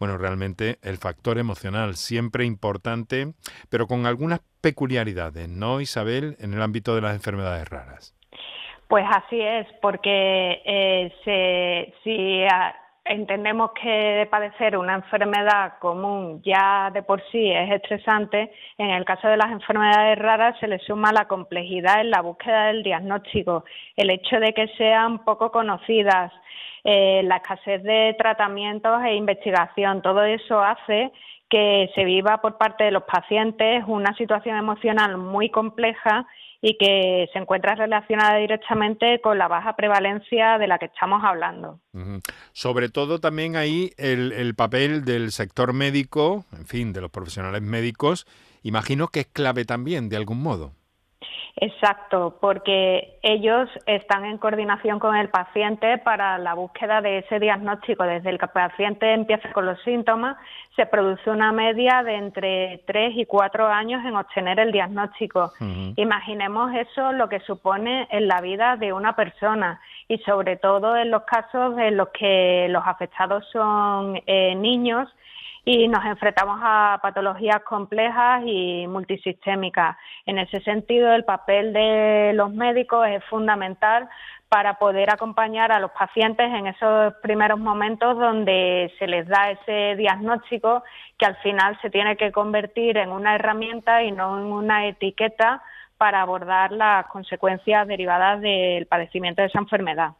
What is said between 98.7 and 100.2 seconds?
padecimiento de esa enfermedad.